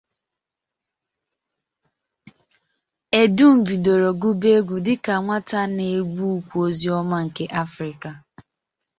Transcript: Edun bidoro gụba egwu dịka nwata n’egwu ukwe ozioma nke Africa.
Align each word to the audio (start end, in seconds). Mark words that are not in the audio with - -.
Edun 3.21 3.55
bidoro 3.65 4.09
gụba 4.21 4.47
egwu 4.57 4.75
dịka 4.85 5.13
nwata 5.23 5.59
n’egwu 5.75 6.25
ukwe 6.37 6.57
ozioma 6.67 7.17
nke 7.25 7.45
Africa. 7.63 8.09